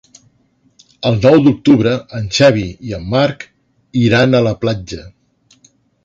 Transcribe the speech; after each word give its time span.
El 1.09 1.17
nou 1.25 1.35
d'octubre 1.47 1.91
en 2.19 2.23
Xavi 2.37 2.63
i 2.91 2.95
en 2.99 3.05
Marc 3.15 3.45
iran 4.05 4.39
a 4.39 4.41
la 4.47 4.55
platja. 4.65 5.03